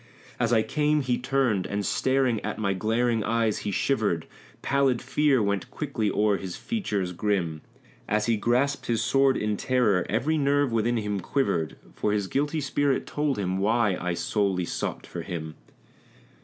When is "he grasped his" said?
8.25-9.03